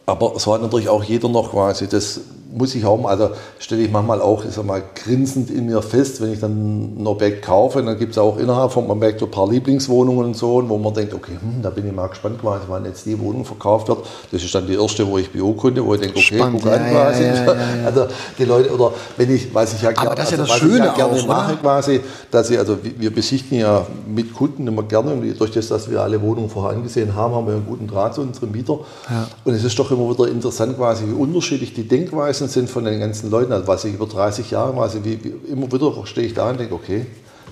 [0.05, 3.91] aber so hat natürlich auch jeder noch quasi das muss ich haben, also stelle ich
[3.91, 7.81] manchmal auch ich sag mal, grinsend in mir fest, wenn ich dann ein Objekt kaufe.
[7.81, 11.13] dann gibt es auch innerhalb vom Objekt ein paar Lieblingswohnungen und so, wo man denkt,
[11.13, 13.99] okay, hm, da bin ich mal gespannt, quasi, wann jetzt die Wohnung verkauft wird.
[14.31, 16.85] Das ist dann die erste, wo ich beurkunde, wo ich denke, okay, Spannend, guck an
[16.85, 17.23] ja, quasi.
[17.23, 18.07] Ja, ja, also
[18.37, 20.93] die Leute, oder wenn ich, weiß ich ja gerne, das also, was Schöne ich ja
[20.93, 25.39] gerne auch, mache quasi, dass ich, also wir besichtigen ja mit Kunden immer gerne und
[25.39, 28.21] durch das, dass wir alle Wohnungen vorher angesehen haben, haben wir einen guten Draht zu
[28.21, 28.79] unseren Mietern.
[29.43, 32.99] Und es ist doch immer wieder interessant quasi, wie unterschiedlich die Denkweisen sind von den
[32.99, 33.51] ganzen Leuten.
[33.51, 36.59] Also was ich über 30 Jahre, also wie, wie immer wieder stehe ich da und
[36.59, 37.05] denke, okay,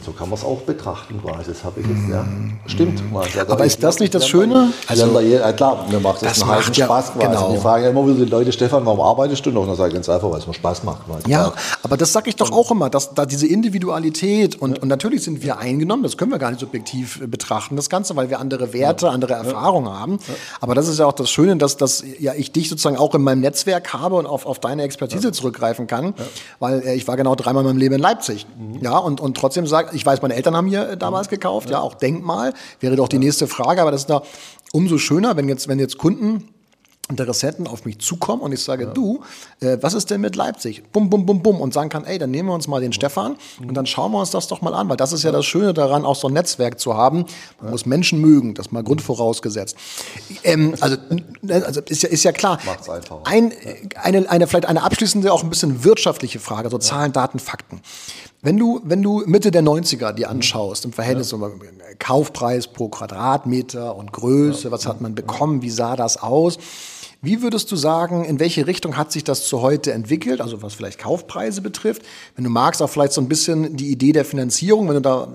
[0.08, 1.52] So kann man es auch betrachten quasi.
[1.52, 2.26] Das habe ich jetzt, ja.
[2.66, 3.04] Stimmt.
[3.12, 3.40] Quasi.
[3.42, 4.72] Aber ist das nicht das Schöne?
[4.88, 7.28] Also, also ja, klar, mir macht das, das einen macht ja- Spaß quasi.
[7.28, 7.52] genau.
[7.52, 9.64] Wir fragen ja immer wieder die Leute, Stefan, warum arbeitest du noch?
[9.64, 11.06] Und dann sage ich ganz einfach, weil es mir Spaß macht.
[11.06, 11.30] Quasi.
[11.30, 11.52] Ja,
[11.84, 15.44] aber das sage ich doch auch immer, dass da diese Individualität und, und natürlich sind
[15.44, 18.72] wir eingenommen, das können wir gar nicht subjektiv äh, betrachten, das Ganze, weil wir andere
[18.72, 20.20] Werte, andere Erfahrungen haben.
[20.62, 23.24] Aber das ist ja auch das Schöne, dass, dass ja, ich dich sozusagen auch in
[23.24, 26.14] meinem Netzwerk habe und auf, auf deine Expertise zurückgreifen kann,
[26.60, 28.48] weil äh, ich war genau dreimal in meinem Leben in Leipzig.
[28.80, 31.80] Ja, und, und trotzdem sagt, ich weiß, meine Eltern haben hier äh, damals gekauft, ja,
[31.80, 34.24] auch Denkmal, wäre doch die nächste Frage, aber das ist da
[34.72, 36.48] umso schöner, wenn jetzt, wenn jetzt Kunden
[37.10, 39.22] Interessenten auf mich zukommen und ich sage, du,
[39.62, 40.84] äh, was ist denn mit Leipzig?
[40.92, 41.62] Bum, bum, bum, bum.
[41.62, 44.20] Und sagen kann, ey, dann nehmen wir uns mal den Stefan und dann schauen wir
[44.20, 46.34] uns das doch mal an, weil das ist ja das Schöne daran, auch so ein
[46.34, 47.26] Netzwerk zu haben.
[47.62, 49.78] Man muss Menschen mögen, das ist mal grundvorausgesetzt.
[50.44, 50.98] Ähm, also,
[51.50, 52.60] also ist ja, ist ja klar.
[52.66, 53.22] Macht's einfacher.
[53.24, 53.54] Ein,
[53.96, 57.82] eine, eine, vielleicht eine abschließende, auch ein bisschen wirtschaftliche Frage, so Zahlen, Daten, Fakten.
[58.48, 61.44] Wenn du, wenn du Mitte der 90er die anschaust, im Verhältnis zum
[62.00, 66.58] Kaufpreis pro Quadratmeter und Größe, was hat man bekommen, wie sah das aus?
[67.22, 70.40] Wie würdest du sagen, in welche Richtung hat sich das zu heute entwickelt?
[70.40, 72.04] Also was vielleicht Kaufpreise betrifft.
[72.38, 75.28] Wenn du magst, auch vielleicht so ein bisschen die Idee der Finanzierung, wenn du da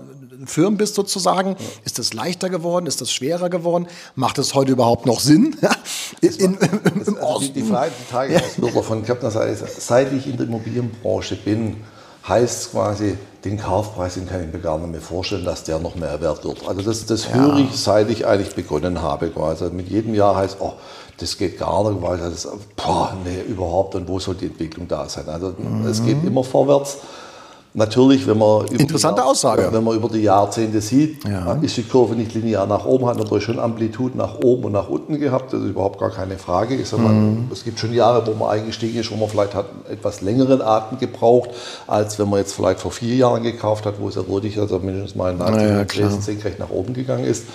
[0.47, 3.85] Firmen bist sozusagen, ist das leichter geworden, ist das schwerer geworden?
[4.15, 5.55] Macht es heute überhaupt noch Sinn?
[6.21, 6.57] in, in,
[7.05, 7.91] im Also die, die Frage,
[8.27, 11.75] die aus Bürger von ist, seit ich in der Immobilienbranche bin,
[12.27, 15.95] heißt quasi, den Kaufpreis, den kann ich mir gar nicht mehr vorstellen, dass der noch
[15.95, 16.65] mehr wert wird.
[16.67, 19.29] Also das, das höre ich, seit ich eigentlich begonnen habe.
[19.29, 19.65] Quasi.
[19.71, 20.73] Mit jedem Jahr heißt, oh,
[21.17, 25.07] das geht gar nicht, weil das, boah, nee, überhaupt, und wo soll die Entwicklung da
[25.09, 25.27] sein?
[25.27, 25.53] Also
[25.89, 26.97] es geht immer vorwärts.
[27.75, 29.67] Natürlich, wenn man über Interessante die Aussage.
[29.71, 31.53] wenn man über die Jahrzehnte sieht, Ja.
[31.61, 34.89] ist die Kurve nicht linear nach oben, hat natürlich schon Amplitude nach oben und nach
[34.89, 35.51] unten gehabt.
[35.53, 36.75] Das ist überhaupt gar keine Frage.
[36.75, 37.49] Ich sag mal, Mhm.
[37.51, 40.61] Es gibt schon Jahre, wo man eingestiegen ist, wo man vielleicht hat einen etwas längeren
[40.61, 41.49] Atem gebraucht,
[41.87, 44.77] als wenn man jetzt vielleicht vor vier Jahren gekauft hat, wo es ja wirklich, also
[44.77, 47.45] mindestens mal in Leipzig Ja, ja, senkrecht nach oben gegangen ist.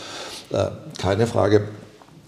[0.51, 0.65] Äh,
[1.01, 1.63] keine Frage.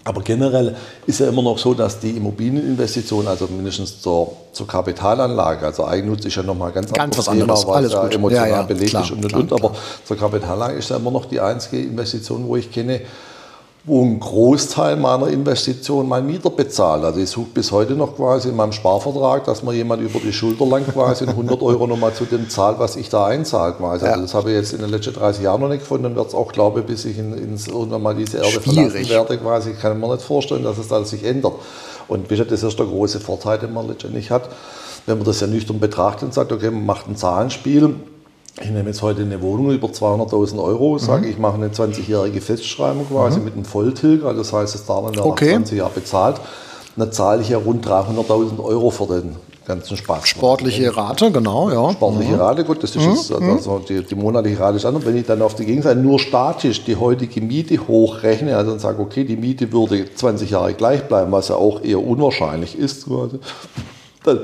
[0.03, 5.65] Aber generell ist ja immer noch so, dass die Immobilieninvestition, also mindestens zur, zur Kapitalanlage,
[5.65, 7.67] also Eigennutz ist ja nochmal ganz, Ganz was Thema, anderes.
[7.67, 8.15] was Alles ja gut.
[8.15, 9.53] emotional Ja, ja, belegt klar, ist und und klar, und.
[9.53, 13.01] Aber zur Kapitalanlage ist ja immer noch die einzige Investition, wo ich kenne,
[13.83, 17.03] wo ein Großteil meiner Investition mein Mieter bezahlt.
[17.03, 20.31] Also ich suche bis heute noch quasi in meinem Sparvertrag, dass mir jemand über die
[20.31, 24.05] Schulter lang quasi 100 Euro nochmal zu dem zahlt, was ich da einzahle quasi.
[24.05, 26.27] Also das habe ich jetzt in den letzten 30 Jahren noch nicht gefunden und wird
[26.27, 28.73] es auch, glaube ich, bis ich in, ins, irgendwann mal diese Erde Schwierig.
[28.75, 31.53] verlassen werde quasi, kann man nicht vorstellen, dass es da sich ändert.
[32.07, 34.49] Und das ist der große Vorteil, den man letztendlich hat,
[35.07, 37.95] wenn man das ja nüchtern betrachtet und sagt, okay, man macht ein Zahlenspiel,
[38.59, 43.07] ich nehme jetzt heute eine Wohnung über 200.000 Euro, sage ich mache eine 20-jährige Festschreibung
[43.07, 45.45] quasi mit einem Volltilger, also das heißt, das Darlehen wird Okay.
[45.45, 46.41] nach 20 Jahren bezahlt.
[46.97, 50.27] Dann zahle ich ja rund 300.000 Euro für den ganzen Spaß.
[50.27, 51.91] Sportliche Rate, genau, ja.
[51.93, 55.05] Sportliche Rate, gut, das ist jetzt, also die, die monatliche Rate ist anders.
[55.05, 59.01] Wenn ich dann auf der Gegenseite nur statisch die heutige Miete hochrechne, also dann sage,
[59.01, 63.39] okay, die Miete würde 20 Jahre gleich bleiben, was ja auch eher unwahrscheinlich ist, quasi,
[64.25, 64.39] dann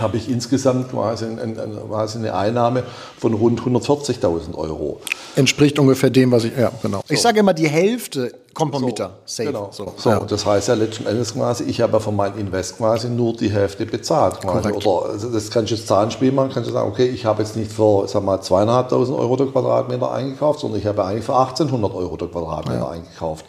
[0.00, 2.82] habe ich insgesamt quasi, ein, ein, ein, quasi eine Einnahme
[3.18, 5.00] von rund 140.000 Euro.
[5.36, 7.00] Entspricht ungefähr dem, was ich, ja, genau.
[7.08, 9.10] Ich sage immer, die Hälfte kommt vom Mieter.
[9.26, 9.48] Safe.
[9.48, 9.68] Genau.
[9.70, 10.20] So, So, ja.
[10.20, 13.50] das heißt ja letzten Endes quasi, ich habe ja von meinem Invest quasi nur die
[13.50, 14.44] Hälfte bezahlt.
[14.44, 17.56] Oder also das kannst du jetzt Zahlenspiel machen, kannst du sagen, okay, ich habe jetzt
[17.56, 21.94] nicht für sag mal, 2.500 Euro der Quadratmeter eingekauft, sondern ich habe eigentlich für 1.800
[21.94, 23.44] Euro der Quadratmeter eingekauft.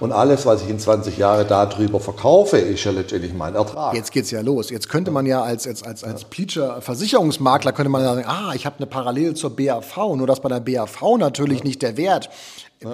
[0.00, 3.94] Und alles, was ich in 20 Jahre darüber verkaufe, ist ja letztendlich mein Ertrag.
[3.94, 4.70] Jetzt geht's ja los.
[4.70, 8.52] Jetzt könnte man ja als, als, als, als Pleacher Versicherungsmakler könnte man ja sagen, ah,
[8.54, 12.30] ich habe eine Parallele zur BAV, nur dass bei der BAV natürlich nicht der Wert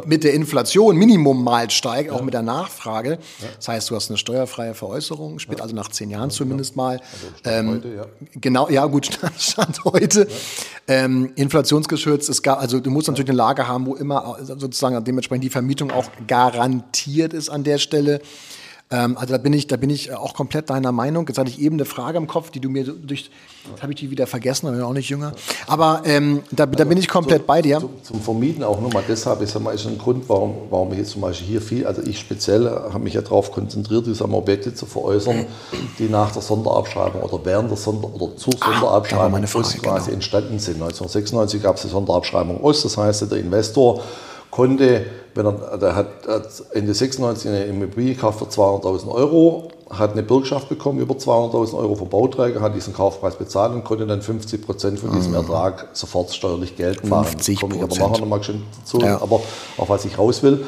[0.07, 3.19] mit der Inflation Minimum mal steigt, auch mit der Nachfrage.
[3.57, 7.01] Das heißt, du hast eine steuerfreie Veräußerung, spät, also nach zehn Jahren zumindest mal.
[7.45, 8.07] Ähm, heute, ja.
[8.41, 10.27] Genau, ja gut, Stand, Stand heute.
[10.89, 15.45] Ähm, inflationsgeschützt, es gab, also du musst natürlich eine Lage haben, wo immer sozusagen dementsprechend
[15.45, 18.21] die Vermietung auch garantiert ist an der Stelle.
[18.91, 21.27] Ähm, also da bin ich, da bin ich auch komplett deiner Meinung.
[21.27, 23.31] Jetzt hatte ich eben eine Frage im Kopf, die du mir durch,
[23.71, 25.33] jetzt habe ich die wieder vergessen, aber ich bin auch nicht jünger.
[25.67, 27.81] Aber ähm, da, da bin ich komplett bei dir.
[27.81, 30.99] Zum, zum Vermieten auch nochmal deshalb, ich sag mal, ist ein Grund, warum, warum ich
[30.99, 34.75] jetzt zum Beispiel hier viel, also ich speziell habe mich ja darauf konzentriert, mal, Objekte
[34.75, 35.47] zu veräußern,
[35.99, 39.83] die nach der Sonderabschreibung oder während der Sonder oder zur war Sonderabschreibung meine Frage, Ost
[39.83, 40.15] quasi genau.
[40.17, 40.75] entstanden sind.
[40.75, 44.03] 1996 gab es die Sonderabschreibung Ost, das heißt, der Investor
[44.55, 50.13] konnte, wenn er, der hat hat Ende 96 eine Immobilie gekauft für 200.000 Euro, hat
[50.13, 54.23] eine Bürgschaft bekommen über 200.000 Euro vom Bauträger, hat diesen Kaufpreis bezahlt und konnte dann
[54.23, 57.27] 50 Prozent von diesem Ertrag sofort steuerlich geltend machen.
[57.27, 58.11] 50 Komme ich aber Prozent.
[58.11, 58.99] nachher nochmal schön dazu.
[59.01, 59.21] Ja.
[59.21, 59.41] Aber
[59.77, 60.65] auf was ich raus will,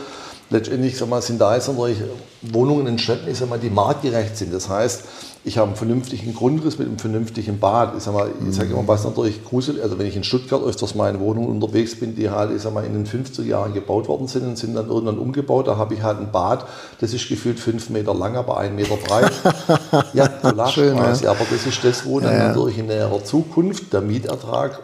[0.50, 1.98] letztendlich sag mal, sind da jetzt natürlich
[2.42, 4.52] Wohnungen entstanden, ich sag mal, die marktgerecht sind.
[4.54, 5.04] Das heißt,
[5.44, 7.96] ich habe einen vernünftigen Grundriss mit einem vernünftigen Bad.
[7.96, 11.20] Ich sage sag immer, was natürlich gruselig, also wenn ich in Stuttgart öfters mal in
[11.20, 14.44] Wohnungen unterwegs bin, die halt, ich sag mal, in den 50er Jahren gebaut worden sind
[14.44, 16.66] und sind dann irgendwann umgebaut, da habe ich halt ein Bad,
[17.00, 19.32] das ist gefühlt fünf Meter lang, aber ein Meter breit.
[20.14, 21.30] ja, Schön, ja.
[21.30, 24.80] aber das ist das, wo dann ja, natürlich in näherer Zukunft der Mietertrag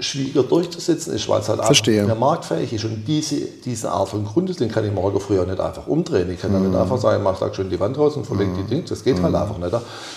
[0.00, 2.02] schwieriger durchzusetzen ist, weil es halt Verstehe.
[2.02, 2.84] einfach mehr marktfähig ist.
[2.84, 6.30] Und diese, diese Art von Grund den kann ich morgen früher nicht einfach umdrehen.
[6.30, 6.80] Ich kann dann nicht mhm.
[6.80, 8.56] einfach sagen, ich mache da schon die Wand raus und verlege mm.
[8.56, 8.82] die Dinge.
[8.82, 9.38] Das geht halt mhm.
[9.38, 9.72] einfach nicht.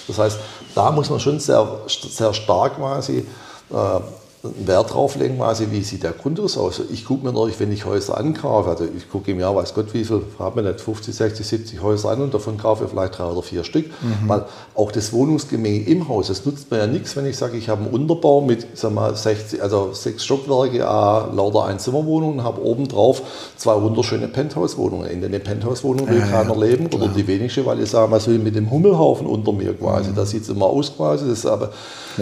[0.07, 0.39] Das heißt,
[0.73, 3.25] da muss man schon sehr, sehr stark quasi
[3.69, 3.99] äh,
[4.43, 6.79] Wert drauf legen, quasi, wie sieht der Grundriss aus.
[6.91, 9.93] Ich gucke mir natürlich, wenn ich Häuser ankaufe, also ich gucke im Jahr, weiß Gott
[9.93, 13.17] wie viel, habe mir nicht 50, 60, 70 Häuser an und davon kaufe ich vielleicht
[13.17, 14.29] drei oder vier Stück, mhm.
[14.29, 14.45] weil
[14.75, 17.85] auch das Wohnungsgemenge im Haus, das nutzt mir ja nichts, wenn ich sage, ich habe
[17.85, 23.23] einen Unterbau mit sag mal, 60, also sechs Stockwerke, lauter Einzimmerwohnungen, habe obendrauf
[23.57, 25.09] zwei wunderschöne Penthouse-Wohnungen.
[25.09, 27.01] In den Penthouse-Wohnungen will ja, keiner ja, leben klar.
[27.01, 30.15] oder die wenigste, weil ich sage, was will mit dem Hummelhaufen unter mir quasi, mhm.
[30.15, 31.71] da sieht es immer aus quasi, das aber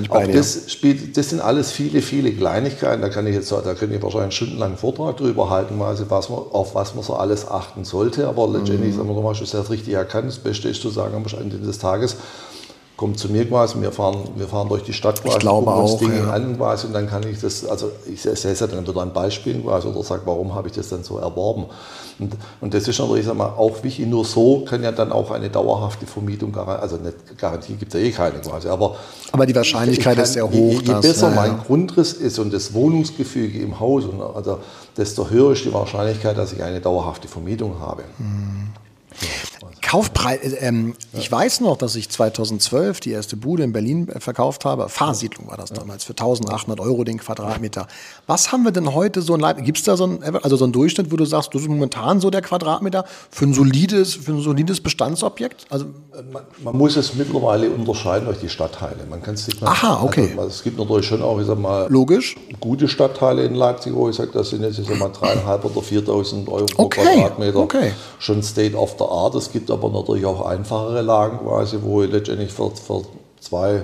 [0.09, 3.01] auch das, spielt, das sind alles viele, viele Kleinigkeiten.
[3.01, 6.39] Da kann ich jetzt, da könnte ich wahrscheinlich stundenlang einen Vortrag darüber halten, was man,
[6.39, 8.27] auf was man so alles achten sollte.
[8.27, 8.97] Aber letztendlich, mhm.
[8.97, 10.27] sagen wir mal, ist das richtig erkannt.
[10.27, 12.17] Das Beste ist zu sagen, am Ende des Tages,
[12.97, 15.81] kommt zu mir quasi, wir fahren, wir fahren durch die Stadt quasi, ich glaube gucken
[15.81, 16.29] uns auch, Dinge ja.
[16.29, 19.87] an quasi und dann kann ich das, also ich ja dann wieder an Beispielen quasi
[19.87, 21.65] oder sage, warum habe ich das dann so erworben.
[22.17, 25.31] Und, und das ist natürlich sag mal, auch wichtig, nur so kann ja dann auch
[25.31, 28.95] eine dauerhafte Vermietung, also nicht Garantie gibt es ja eh keine quasi, aber...
[29.33, 30.53] Aber die Wahrscheinlichkeit kann, ist sehr hoch.
[30.53, 31.63] Je, je besser ja, mein ja.
[31.65, 34.59] Grundriss ist und das Wohnungsgefüge im Haus, und also,
[34.95, 38.03] desto höher ist die Wahrscheinlichkeit, dass ich eine dauerhafte Vermietung habe.
[38.17, 38.69] Mhm.
[39.81, 41.19] Kaufpreis, äh, ähm, ja.
[41.19, 44.89] ich weiß noch, dass ich 2012 die erste Bude in Berlin äh, verkauft habe.
[44.89, 45.77] Fahrsiedlung war das ja.
[45.77, 47.87] damals, für 1800 Euro den Quadratmeter.
[48.27, 49.65] Was haben wir denn heute so in Leipzig?
[49.65, 52.19] Gibt es da so einen, also so einen Durchschnitt, wo du sagst, das ist momentan
[52.19, 55.65] so der Quadratmeter für ein solides, für ein solides Bestandsobjekt?
[55.69, 55.85] Also,
[56.31, 59.05] man, man muss es mittlerweile unterscheiden durch die Stadtteile.
[59.09, 60.31] Man kann es nicht mehr, Aha, okay.
[60.37, 62.35] Also, es gibt natürlich schon auch, ich sag mal, Logisch.
[62.59, 65.81] gute Stadtteile in Leipzig, wo ich sage, das sind jetzt ich sag mal dreieinhalb oder
[65.81, 67.59] 4.000 Euro pro Quadratmeter.
[67.59, 67.91] Okay.
[68.19, 69.35] Schon State of the Art.
[69.35, 73.01] Es gibt aber natürlich auch einfachere Lagen quasi, wo ich letztendlich für, für
[73.39, 73.81] zwei,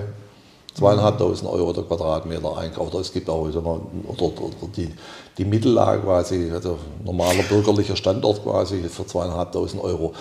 [0.74, 2.98] zweieinhalbtausend Euro der Quadratmeter einkaufe.
[2.98, 4.92] Es gibt auch mal, oder, oder die,
[5.38, 10.12] die Mittellage quasi, also normaler bürgerlicher Standort quasi für zweieinhalbtausend Euro.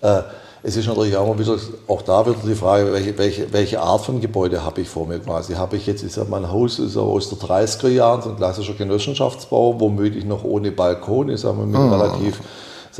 [0.00, 0.22] Äh,
[0.62, 4.20] es ist natürlich auch, wieder, auch da wieder die Frage, welche, welche, welche Art von
[4.20, 5.54] Gebäude habe ich vor mir quasi.
[5.54, 8.36] Habe ich jetzt, ist ja mein Haus ist ja aus den 30er Jahren, so ein
[8.36, 11.88] klassischer Genossenschaftsbau, womöglich noch ohne Balkon, ist aber mit oh.
[11.88, 12.40] relativ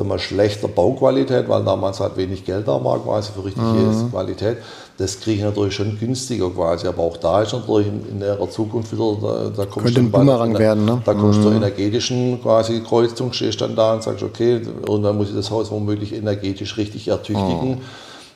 [0.00, 4.10] sagen wir, schlechter Bauqualität, weil damals halt wenig Geld da war quasi für richtige mhm.
[4.10, 4.58] Qualität.
[4.96, 8.92] Das kriege ich natürlich schon günstiger quasi, aber auch da ist natürlich in, näherer Zukunft
[8.92, 11.02] wieder, da, da kommst Könnte ein Bumerang werden, ne?
[11.04, 11.42] Da kommst mhm.
[11.42, 15.50] du zur energetischen quasi Kreuzung, stehst dann da und sagst, okay, irgendwann muss ich das
[15.50, 17.70] Haus womöglich energetisch richtig ertüchtigen.
[17.70, 17.78] Mhm.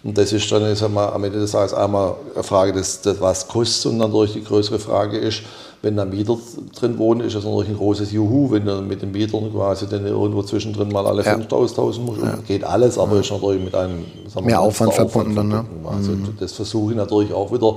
[0.05, 3.00] Und das ist dann, ich sag mal, am Ende des Tages einmal eine Frage, des,
[3.00, 5.42] des, was kostet und dann natürlich die größere Frage ist,
[5.85, 6.38] wenn da Mieter
[6.75, 10.07] drin wohnen, ist das natürlich ein großes Juhu, wenn du mit den Mietern quasi dann
[10.07, 11.38] irgendwo zwischendrin mal alle ja.
[11.51, 12.23] Austauschen musst.
[12.23, 12.38] Ja.
[12.47, 13.20] Geht alles, aber ja.
[13.20, 14.05] ist natürlich mit einem
[14.42, 15.37] mehr Aufwand verbunden.
[15.37, 15.64] Dann, ne?
[15.85, 16.37] also mhm.
[16.40, 17.77] Das versuche ich natürlich auch wieder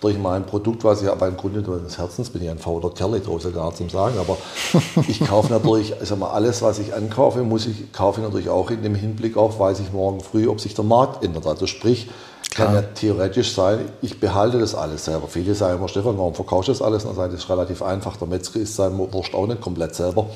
[0.00, 3.16] durch mein Produkt, was ich aber im Grunde des Herzens bin ich ein fauler Kerl,
[3.16, 4.36] ich traue gar zum sagen, aber
[5.08, 8.48] ich kaufe natürlich, ich sag mal, alles, was ich ankaufe, muss ich, kaufe ich natürlich
[8.48, 11.48] auch in dem Hinblick auf, weiß ich morgen früh, ob sich der Markt ändert.
[11.48, 12.08] Also sprich,
[12.54, 15.28] kann ja theoretisch sein, ich behalte das alles selber.
[15.28, 17.04] Viele sagen immer, Stefan, warum verkaufst du das alles?
[17.04, 18.16] Und dann sage ich, das ist relativ einfach.
[18.16, 20.26] Der Metzger ist sein Wurst auch nicht komplett selber.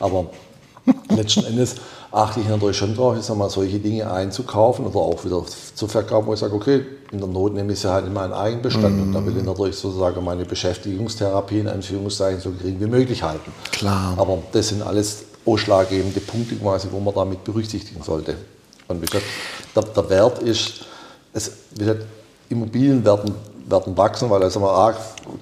[0.00, 0.26] Aber
[1.10, 1.76] letzten Endes
[2.10, 5.42] achte ich natürlich schon darauf, ich sag mal, solche Dinge einzukaufen oder auch wieder
[5.74, 8.32] zu verkaufen, wo ich sage, okay, in der Not nehme ich sie halt in meinen
[8.32, 8.96] Eigenbestand.
[8.96, 9.02] Mm.
[9.02, 13.52] Und da will ich natürlich sozusagen meine Beschäftigungstherapie in Anführungszeichen so gering wie möglich halten.
[13.72, 14.14] Klar.
[14.16, 18.36] Aber das sind alles ausschlaggebende Punkte quasi, wo man damit berücksichtigen sollte.
[18.88, 19.24] Und wie gesagt,
[19.76, 20.86] der, der Wert ist,
[21.32, 22.04] es, wie gesagt,
[22.48, 23.34] Immobilien werden,
[23.68, 24.94] werden wachsen, weil also A,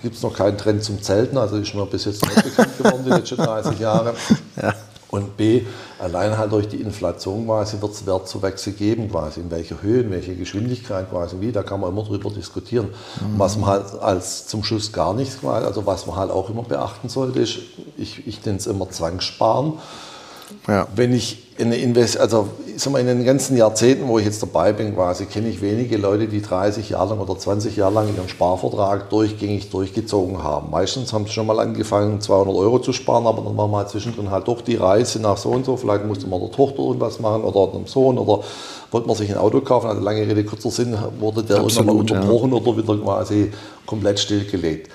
[0.02, 3.02] gibt es noch keinen Trend zum Zelten, also ist mir bis jetzt nicht bekannt geworden,
[3.04, 4.14] die letzten 30 Jahre.
[4.60, 4.72] Ja.
[5.08, 5.62] Und B,
[6.00, 10.10] allein halt durch die Inflation quasi wird es Wertzuwächse geben, quasi in welcher Höhe, in
[10.10, 12.86] welcher Geschwindigkeit quasi wie, da kann man immer drüber diskutieren.
[12.86, 13.38] Mhm.
[13.38, 17.08] Was man halt als zum Schluss gar nicht, also was man halt auch immer beachten
[17.08, 17.58] sollte, ist,
[17.96, 19.74] ich, ich nenne es immer Zwangssparen.
[20.68, 20.86] Ja.
[20.94, 24.72] Wenn ich in, Invest also, sag mal, in den ganzen Jahrzehnten, wo ich jetzt dabei
[24.72, 28.28] bin, quasi, kenne ich wenige Leute, die 30 Jahre lang oder 20 Jahre lang ihren
[28.28, 30.70] Sparvertrag durchgängig durchgezogen haben.
[30.70, 34.30] Meistens haben sie schon mal angefangen, 200 Euro zu sparen, aber dann war mal zwischendrin
[34.30, 35.76] halt doch die Reise nach so und so.
[35.76, 38.44] Vielleicht musste man der Tochter irgendwas machen oder dem Sohn oder
[38.90, 39.88] wollte man sich ein Auto kaufen.
[39.88, 42.56] Also lange Rede, kurzer Sinn, wurde der Absolut, irgendwann mal unterbrochen ja.
[42.58, 43.52] oder wieder quasi
[43.86, 44.90] komplett stillgelegt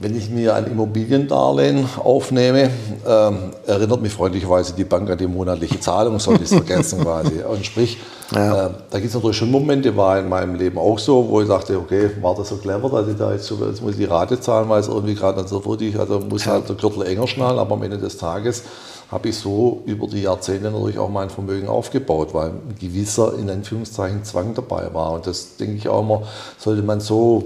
[0.00, 2.70] wenn ich mir ein Immobiliendarlehen aufnehme,
[3.06, 3.36] ähm,
[3.66, 7.42] erinnert mich freundlicherweise die Bank an die monatliche Zahlung, sollte ich es vergessen quasi.
[7.46, 7.98] Und sprich,
[8.34, 8.68] ja.
[8.68, 11.48] äh, da gibt es natürlich schon Momente, war in meinem Leben auch so, wo ich
[11.48, 14.04] dachte, okay, war das so clever, dass ich da jetzt, so, jetzt muss ich die
[14.06, 17.58] Rate zahlen, weil es irgendwie gerade so wirklich, also muss halt der Gürtel enger schnallen,
[17.58, 18.62] aber am Ende des Tages
[19.10, 23.50] habe ich so über die Jahrzehnte natürlich auch mein Vermögen aufgebaut, weil ein gewisser, in
[23.50, 25.12] Anführungszeichen, Zwang dabei war.
[25.12, 26.22] Und das denke ich auch immer,
[26.58, 27.44] sollte man so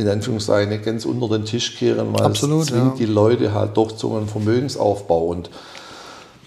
[0.00, 3.06] in Anführungszeichen nicht ganz unter den Tisch kehren, weil Absolut, es zwingt ja.
[3.06, 5.26] die Leute halt doch zu einem Vermögensaufbau.
[5.26, 5.50] Und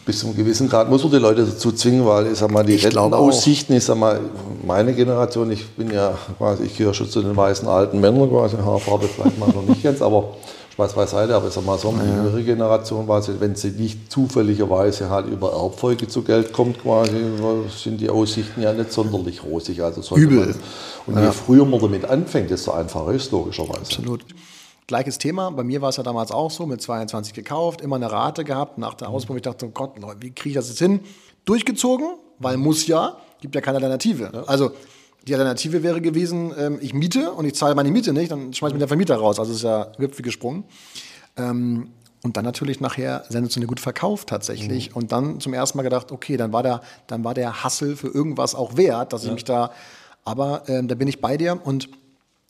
[0.05, 2.65] bis zu einem gewissen Grad muss man die Leute dazu zwingen, weil ich sag mal,
[2.65, 4.19] die Rentenaussichten, ich sag mal,
[4.65, 8.57] meine Generation, ich bin ja quasi, ich gehöre schon zu den weißen alten Männern quasi,
[8.57, 10.35] Haarfarbe vielleicht mal noch nicht ganz, aber
[10.73, 12.15] Spaß beiseite, aber ich sag mal so, eine ja.
[12.15, 17.23] jüngere Generation quasi, wenn sie nicht zufälligerweise halt über Erbfolge zu Geld kommt quasi,
[17.77, 19.83] sind die Aussichten ja nicht sonderlich rosig.
[19.83, 20.47] Also Übel.
[20.47, 20.55] Man,
[21.05, 21.25] und ja.
[21.25, 23.81] je früher man damit anfängt, desto einfacher ist logischerweise.
[23.81, 24.25] Absolut.
[24.87, 28.11] Gleiches Thema, bei mir war es ja damals auch so, mit 22 gekauft, immer eine
[28.11, 31.01] Rate gehabt, nach der Ausbildung, ich dachte, oh Gott, wie kriege ich das jetzt hin?
[31.45, 34.31] Durchgezogen, weil muss ja, gibt ja keine Alternative.
[34.33, 34.43] Ja.
[34.45, 34.71] Also
[35.27, 38.71] die Alternative wäre gewesen, ähm, ich miete und ich zahle meine Miete nicht, dann schmeiße
[38.71, 39.39] ich mir den Vermieter raus.
[39.39, 40.65] Also ist ja Wipfel gesprungen.
[41.37, 41.89] Ähm,
[42.23, 44.91] und dann natürlich nachher sensationell gut verkauft tatsächlich.
[44.91, 44.95] Mhm.
[44.95, 48.07] Und dann zum ersten Mal gedacht, okay, dann war der, dann war der Hassel für
[48.07, 49.29] irgendwas auch wert, dass ja.
[49.29, 49.71] ich mich da,
[50.23, 51.89] aber ähm, da bin ich bei dir und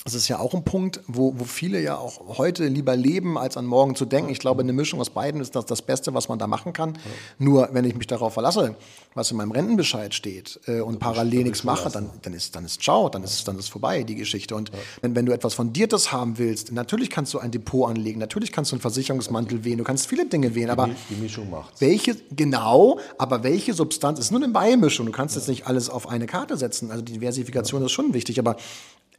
[0.03, 3.55] das ist ja auch ein Punkt, wo, wo viele ja auch heute lieber leben, als
[3.55, 4.31] an morgen zu denken.
[4.31, 6.95] Ich glaube, eine Mischung aus beiden ist das, das Beste, was man da machen kann.
[6.95, 6.99] Ja.
[7.39, 8.75] Nur, wenn ich mich darauf verlasse,
[9.13, 12.81] was in meinem Rentenbescheid steht äh, und parallel nichts mache, dann, dann, ist, dann ist
[12.81, 14.55] ciao, dann ist, dann ist vorbei, die Geschichte.
[14.55, 14.75] Und ja.
[15.01, 18.71] wenn, wenn du etwas Fundiertes haben willst, natürlich kannst du ein Depot anlegen, natürlich kannst
[18.71, 21.79] du einen Versicherungsmantel wählen, du kannst viele Dinge wählen, aber die Mischung macht.
[21.79, 25.05] Welche, genau, aber welche Substanz ist nur eine Beimischung?
[25.05, 25.39] Du kannst ja.
[25.39, 26.91] jetzt nicht alles auf eine Karte setzen.
[26.91, 28.57] Also die Diversifikation ist schon wichtig, aber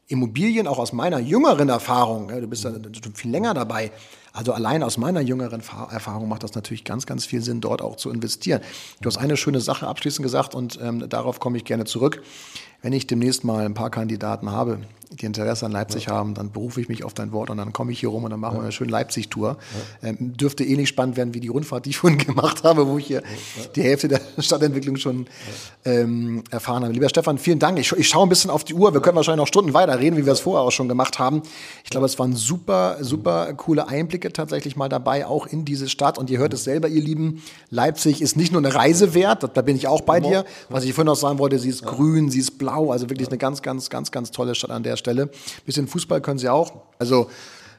[0.09, 2.73] Immobilien, auch aus meiner jüngeren Erfahrung, du bist ja
[3.15, 3.91] viel länger dabei,
[4.35, 7.95] also allein aus meiner jüngeren Erfahrung macht das natürlich ganz, ganz viel Sinn, dort auch
[7.95, 8.61] zu investieren.
[9.01, 12.21] Du hast eine schöne Sache abschließend gesagt und ähm, darauf komme ich gerne zurück.
[12.83, 16.13] Wenn ich demnächst mal ein paar Kandidaten habe, die Interesse an Leipzig ja.
[16.13, 18.31] haben, dann berufe ich mich auf dein Wort und dann komme ich hier rum und
[18.31, 18.61] dann machen ja.
[18.61, 19.57] wir eine schöne Leipzig-Tour.
[20.03, 20.09] Ja.
[20.09, 22.99] Ähm, dürfte eh nicht spannend werden wie die Rundfahrt, die ich vorhin gemacht habe, wo
[22.99, 23.23] ich hier
[23.77, 25.27] die Hälfte der Stadtentwicklung schon
[25.85, 26.93] ähm, erfahren habe.
[26.93, 27.79] Lieber Stefan, vielen Dank.
[27.79, 28.93] Ich, ich schaue ein bisschen auf die Uhr.
[28.93, 31.43] Wir können wahrscheinlich noch Stunden weiter reden, wie wir es vorher auch schon gemacht haben.
[31.85, 36.19] Ich glaube, es waren super, super coole Einblicke tatsächlich mal dabei, auch in diese Stadt.
[36.19, 39.63] Und ihr hört es selber, ihr Lieben, Leipzig ist nicht nur eine Reise wert, da
[39.63, 40.45] bin ich auch bei dir.
[40.69, 43.39] Was ich vorhin noch sagen wollte, sie ist grün, sie ist blau, also wirklich eine
[43.39, 45.25] ganz, ganz, ganz, ganz tolle Stadt an der Stelle.
[45.25, 45.31] Ein
[45.67, 46.73] bisschen Fußball können sie auch.
[46.99, 47.29] Also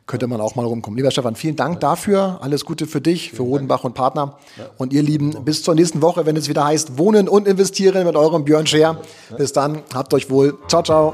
[0.07, 0.97] könnte man auch mal rumkommen.
[0.97, 2.37] Lieber Stefan, vielen Dank dafür.
[2.41, 4.37] Alles Gute für dich, für Rodenbach und Partner.
[4.77, 8.15] Und ihr Lieben, bis zur nächsten Woche, wenn es wieder heißt Wohnen und Investieren mit
[8.15, 9.01] eurem Björn Scher.
[9.37, 10.57] Bis dann, habt euch wohl.
[10.67, 10.83] ciao.
[10.83, 11.13] ciao.